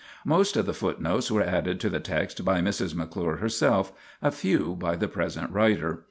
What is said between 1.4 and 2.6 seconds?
added to the text by